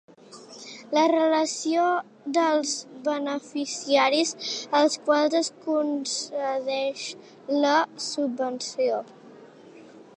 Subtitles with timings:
[0.97, 1.83] La relació
[2.37, 2.71] dels
[3.09, 4.31] beneficiaris
[4.79, 7.03] als quals es concedeix
[7.67, 7.77] la
[8.07, 8.99] subvenció.